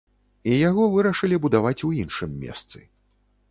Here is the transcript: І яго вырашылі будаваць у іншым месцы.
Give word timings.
І 0.51 0.55
яго 0.69 0.85
вырашылі 0.95 1.39
будаваць 1.45 1.83
у 1.91 1.93
іншым 2.01 2.35
месцы. 2.47 2.85